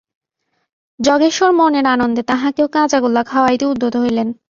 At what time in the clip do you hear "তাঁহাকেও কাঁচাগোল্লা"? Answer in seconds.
2.23-3.23